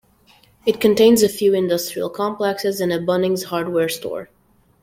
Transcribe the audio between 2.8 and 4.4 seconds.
and a Bunnings Hardware Store.